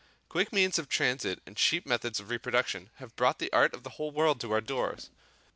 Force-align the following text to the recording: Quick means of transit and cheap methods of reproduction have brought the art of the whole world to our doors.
Quick 0.29 0.51
means 0.51 0.79
of 0.79 0.89
transit 0.89 1.41
and 1.45 1.55
cheap 1.55 1.85
methods 1.85 2.19
of 2.19 2.31
reproduction 2.31 2.89
have 2.95 3.15
brought 3.15 3.37
the 3.37 3.53
art 3.53 3.75
of 3.75 3.83
the 3.83 3.91
whole 4.01 4.09
world 4.09 4.41
to 4.41 4.51
our 4.51 4.59
doors. 4.59 5.11